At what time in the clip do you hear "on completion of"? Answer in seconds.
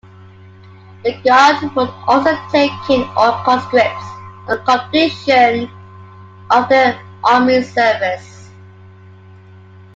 4.47-6.67